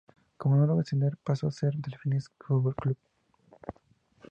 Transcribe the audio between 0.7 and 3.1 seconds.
ascender, pasó a ser Delfines Fútbol Club.